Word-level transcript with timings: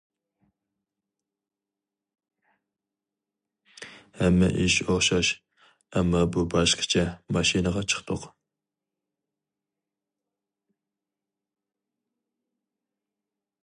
-ھەممە 4.13 4.49
ئىش 4.63 4.77
ئوخشاش، 4.87 5.31
ئەمما 5.99 6.23
بۇ 6.37 6.45
باشقىچە. 6.55 7.05
ماشىنىغا 7.39 7.85
چىقتۇق. 7.95 8.27